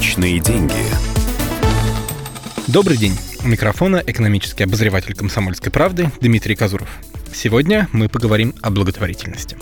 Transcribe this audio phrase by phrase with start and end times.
[0.00, 0.72] Личные деньги.
[2.68, 3.14] Добрый день.
[3.44, 6.88] У микрофона экономический обозреватель «Комсомольской правды» Дмитрий Казуров.
[7.34, 9.58] Сегодня мы поговорим о благотворительности.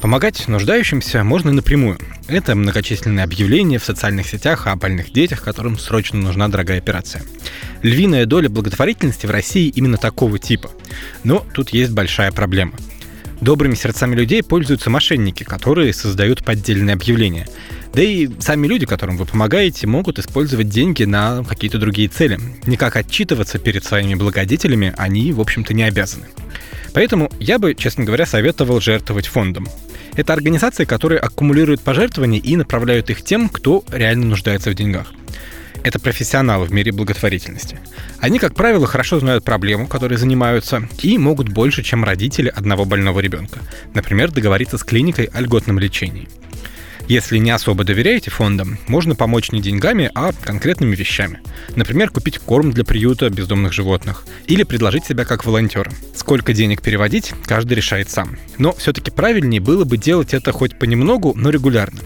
[0.00, 1.98] Помогать нуждающимся можно напрямую.
[2.28, 7.24] Это многочисленные объявления в социальных сетях о больных детях, которым срочно нужна дорогая операция.
[7.82, 10.70] Львиная доля благотворительности в России именно такого типа.
[11.24, 12.74] Но тут есть большая проблема–
[13.40, 17.46] Добрыми сердцами людей пользуются мошенники, которые создают поддельные объявления.
[17.94, 22.38] Да и сами люди, которым вы помогаете, могут использовать деньги на какие-то другие цели.
[22.66, 26.26] Никак отчитываться перед своими благодетелями они, в общем-то, не обязаны.
[26.94, 29.68] Поэтому я бы, честно говоря, советовал жертвовать фондом.
[30.16, 35.12] Это организации, которые аккумулируют пожертвования и направляют их тем, кто реально нуждается в деньгах
[35.84, 37.78] это профессионалы в мире благотворительности.
[38.18, 43.20] Они, как правило, хорошо знают проблему, которой занимаются, и могут больше, чем родители одного больного
[43.20, 43.60] ребенка.
[43.94, 46.28] Например, договориться с клиникой о льготном лечении.
[47.08, 51.40] Если не особо доверяете фондам, можно помочь не деньгами, а конкретными вещами.
[51.74, 55.90] Например, купить корм для приюта бездомных животных или предложить себя как волонтера.
[56.14, 58.36] Сколько денег переводить, каждый решает сам.
[58.58, 62.00] Но все-таки правильнее было бы делать это хоть понемногу, но регулярно.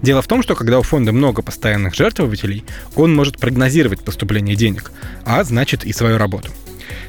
[0.00, 2.64] Дело в том, что когда у фонда много постоянных жертвователей,
[2.96, 4.92] он может прогнозировать поступление денег,
[5.26, 6.50] а значит и свою работу.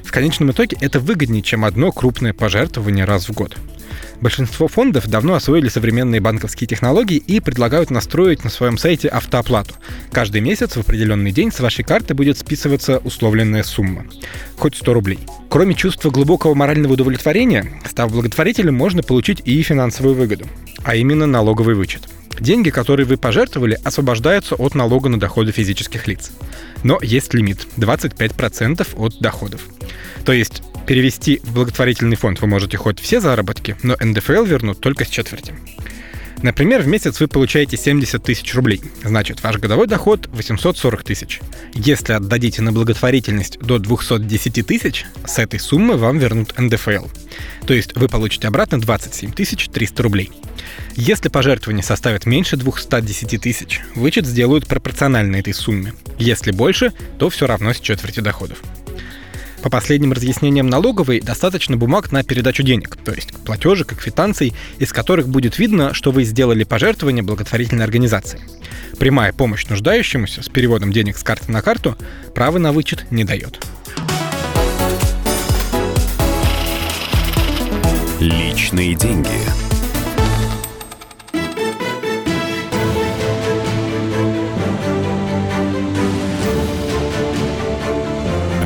[0.04, 3.56] В конечном итоге это выгоднее, чем одно крупное пожертвование раз в год.
[4.22, 9.76] Большинство фондов давно освоили современные банковские технологии и предлагают настроить на своем сайте автооплату.
[10.11, 14.06] Каждый месяц в определенный день с вашей карты будет списываться условленная сумма.
[14.58, 15.20] Хоть 100 рублей.
[15.50, 20.45] Кроме чувства глубокого морального удовлетворения, став благотворителем, можно получить и финансовую выгоду,
[20.83, 26.31] а именно налоговый вычет– Деньги, которые вы пожертвовали, освобождаются от налога на доходы физических лиц.
[26.83, 29.61] Но есть лимит– 25% от доходов.
[30.23, 35.06] То есть перевести в благотворительный фонд вы можете хоть все заработки, но НДФЛ вернут только
[35.06, 35.54] с четверти.
[36.42, 38.82] Например, в месяц вы получаете 70 тысяч рублей.
[39.04, 41.42] Значит, ваш годовой доход 840 тысяч.
[41.76, 47.06] Если отдадите на благотворительность до 210 тысяч, с этой суммы вам вернут НДФЛ.
[47.67, 50.32] То есть вы получите обратно 27 300 рублей.
[50.95, 55.94] Если пожертвование составит меньше 210 тысяч, вычет сделают пропорционально этой сумме.
[56.17, 58.64] Если больше, то все равно с четверти доходов.
[59.61, 64.93] По последним разъяснениям налоговой, достаточно бумаг на передачу денег, то есть платежек и квитанций, из
[64.93, 68.39] которых будет видно, что вы сделали пожертвование благотворительной организации.
[68.97, 71.97] Прямая помощь нуждающемуся с переводом денег с карты на карту
[72.33, 73.59] право на вычет не дает.
[78.20, 79.69] Личные деньги.